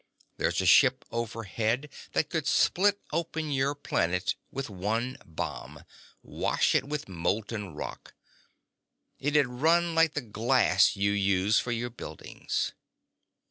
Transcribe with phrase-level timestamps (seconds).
[0.37, 7.07] There's a ship overhead that could split open your planet with one bomb—wash it with
[7.07, 8.15] molten rock.
[9.19, 12.71] It'd run like the glass you use for your buildings."